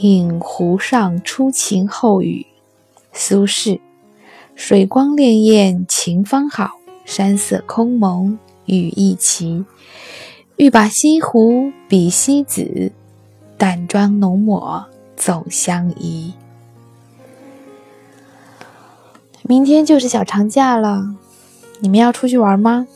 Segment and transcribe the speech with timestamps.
[0.00, 2.46] 饮湖上初晴后雨。
[3.12, 3.80] 苏轼。
[4.54, 9.66] 水光潋滟晴方好，山色空蒙雨亦奇。
[10.56, 12.90] 欲把西湖比西子，
[13.58, 16.32] 淡妆浓抹总相宜。
[19.42, 21.14] 明天就是小长假了，
[21.80, 22.88] 你们要出去玩吗？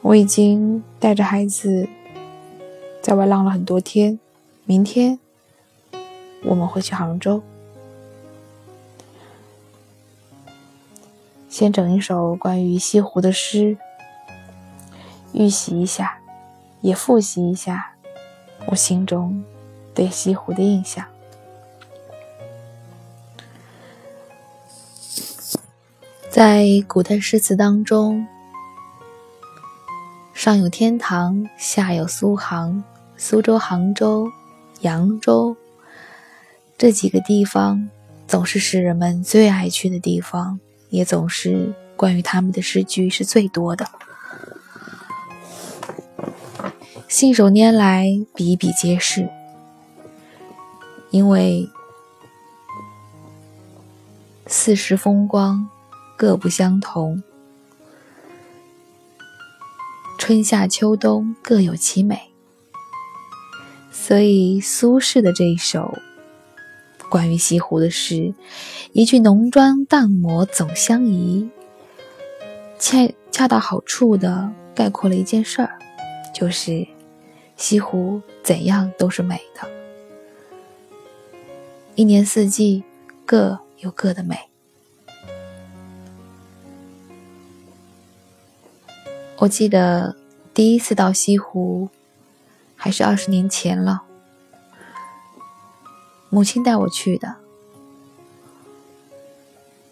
[0.00, 1.88] 我已经带着孩子
[3.00, 4.18] 在外浪了很多天，
[4.64, 5.18] 明天
[6.44, 7.42] 我们会去杭州。
[11.48, 13.76] 先整一首关于西湖的诗，
[15.32, 16.18] 预习一下，
[16.80, 17.92] 也复习一下
[18.66, 19.44] 我心中
[19.94, 21.06] 对西湖的印象。
[26.30, 28.26] 在古代诗词当中，
[30.32, 32.82] 上有天堂，下有苏杭、
[33.18, 34.32] 苏州、杭州、
[34.82, 35.56] 扬州
[36.78, 37.88] 这几个地方，
[38.28, 40.60] 总是诗人们最爱去的地方。
[40.90, 43.88] 也总是关于他们的诗句是最多的，
[47.08, 49.30] 信手拈来，比比皆是。
[51.10, 51.66] 因为
[54.46, 55.66] 四时风光
[56.14, 57.22] 各不相同，
[60.18, 62.31] 春夏秋冬各有其美，
[64.02, 65.96] 所以苏轼的这一首。
[67.08, 68.34] 关于西湖的诗，
[68.92, 71.48] 一句“浓妆淡抹总相宜”，
[72.80, 75.78] 恰恰到好处的概括了一件事儿，
[76.34, 76.84] 就是
[77.56, 79.70] 西湖怎样都是美的，
[81.94, 82.82] 一年四季
[83.24, 84.36] 各有各的美。
[89.36, 90.16] 我记得
[90.54, 91.88] 第一次到西湖，
[92.82, 94.02] 还是二十年前了。
[96.30, 97.36] 母亲带我去的，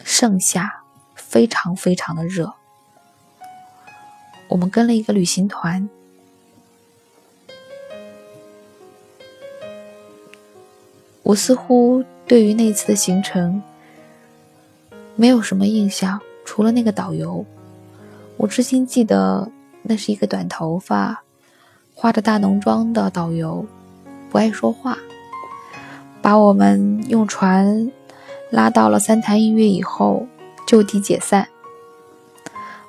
[0.03, 0.83] 盛夏
[1.15, 2.53] 非常非常的热，
[4.49, 5.89] 我们跟了一个旅行团，
[11.23, 13.63] 我似乎对于那次的行程
[15.15, 17.47] 没有什么印象，除了那个导游，
[18.37, 19.49] 我至今记得
[19.83, 21.23] 那是一个短头发、
[22.01, 23.67] 化着大浓妆的导游，
[24.31, 24.97] 不爱说话。
[26.23, 27.93] 把我们用船
[28.49, 30.27] 拉到了三潭印月以后，
[30.67, 31.47] 就地解散。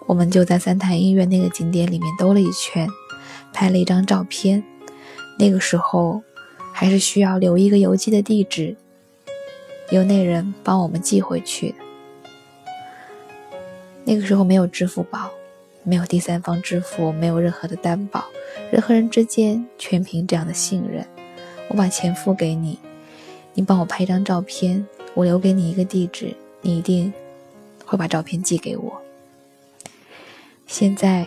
[0.08, 2.88] 我们就在三潭印月那个景点里面兜了一圈，
[3.52, 4.64] 拍了一张照片。
[5.38, 6.22] 那个时候
[6.72, 8.78] 还是需要留一个邮寄的地址，
[9.90, 11.76] 由那人帮我们寄回去。
[14.06, 15.30] 那个时候没有支付宝，
[15.84, 18.26] 没有第三方支付，没有任何的担保，
[18.72, 21.06] 人和人之间全凭这样的信任。
[21.70, 22.80] 我把钱付给你。
[23.54, 27.12] 你帮我拍一张照片，我留给你一个地址，你一定
[27.86, 29.02] 会把照片寄给我。
[30.68, 31.26] 现在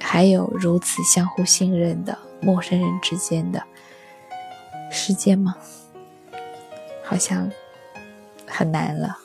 [0.00, 3.62] 还有如此相互信任的陌生人之间的
[4.90, 5.56] 世界吗？
[7.02, 7.50] 好像
[8.46, 9.18] 很难了。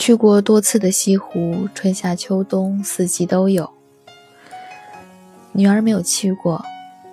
[0.00, 3.70] 去过多次的西湖，春夏秋冬四季都有。
[5.52, 6.64] 女儿没有去过，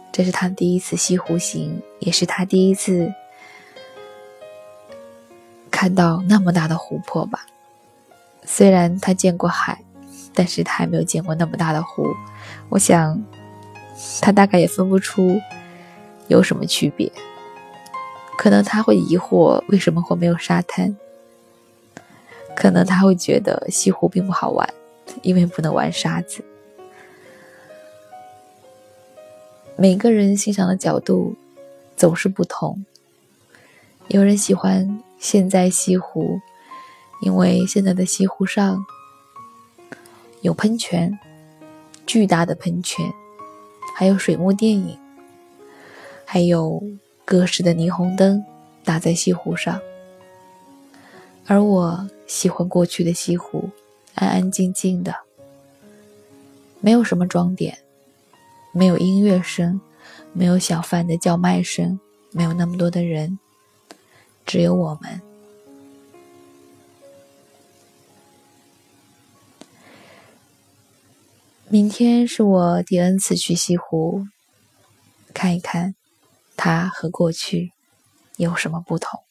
[0.09, 3.13] 这是她第一次西湖行，也是她第一次
[5.69, 7.45] 看到那么大的湖泊吧。
[8.45, 9.83] 虽然她见过海，
[10.33, 12.05] 但是她还没有见过那么大的湖。
[12.69, 13.21] 我想，
[14.21, 15.41] 她大概也分不出
[16.29, 17.11] 有什么区别。
[18.37, 20.95] 可能她会疑惑为什么会没有沙滩，
[22.57, 24.67] 可能他会觉得西湖并不好玩，
[25.22, 26.43] 因为不能玩沙子。
[29.76, 31.35] 每个人欣赏的角度
[31.96, 32.84] 总是不同。
[34.08, 36.40] 有人喜欢现在西湖，
[37.22, 38.84] 因为现在的西湖上
[40.41, 41.20] 有喷泉，
[42.08, 43.05] 巨大的喷泉，
[43.96, 44.97] 还有水幕电影，
[46.26, 46.81] 还有
[47.23, 48.43] 各式的霓虹灯
[48.84, 49.79] 打在西湖上。
[51.47, 53.70] 而我喜欢过去的西湖，
[54.16, 55.16] 安安静静的，
[56.82, 57.79] 没有什么装点。
[58.73, 59.79] 没有音乐声，
[60.34, 61.99] 没有小贩的叫卖声，
[62.32, 63.40] 没有那么多的人，
[64.46, 65.22] 只有我们。
[71.70, 74.28] 明天是我第 N 次去西湖，
[75.34, 75.96] 看一看
[76.55, 77.72] 它和过去
[78.35, 79.27] 有什么不同。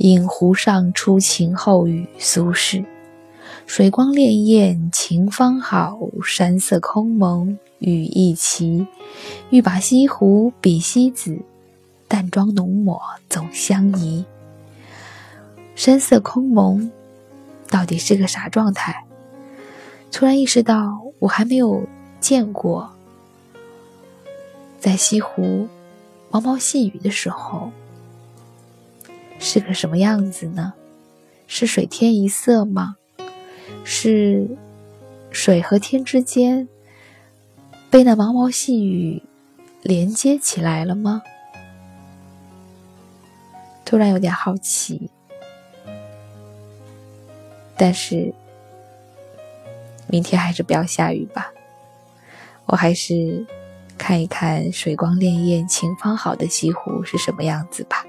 [0.00, 2.86] 饮湖上初晴后雨，苏轼。
[3.66, 8.86] 水光潋滟晴方好，山色空蒙雨亦奇。
[9.50, 11.38] 欲把西湖比西子，
[12.08, 12.98] 淡妆浓抹
[13.28, 14.24] 总相宜。
[15.76, 16.90] 山色空蒙，
[17.68, 19.04] 到底是个啥状态？
[20.10, 21.84] 突然意识到，我还没有
[22.20, 22.90] 见过，
[24.78, 25.68] 在西湖
[26.30, 27.70] 毛毛细雨的时候。
[29.40, 30.74] 是个什么样子呢？
[31.48, 32.96] 是水天一色吗？
[33.82, 34.46] 是
[35.30, 36.68] 水和天之间
[37.90, 39.22] 被那毛毛细雨
[39.82, 41.22] 连接起来了吗？
[43.84, 45.10] 突然有点好奇，
[47.76, 48.32] 但是
[50.06, 51.52] 明天还是不要下雨吧。
[52.66, 53.44] 我还是
[53.98, 58.06] 看一看水光潋滟、晴方好的西湖是什么样子吧。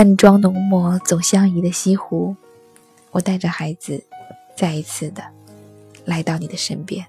[0.00, 2.34] 淡妆浓抹总相宜的西湖，
[3.10, 4.02] 我带着孩子，
[4.56, 5.22] 再一次的
[6.06, 7.04] 来到你的身边。